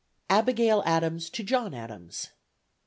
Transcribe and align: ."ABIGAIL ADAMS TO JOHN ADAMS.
."ABIGAIL 0.39 0.81
ADAMS 0.83 1.29
TO 1.29 1.43
JOHN 1.43 1.75
ADAMS. 1.75 2.29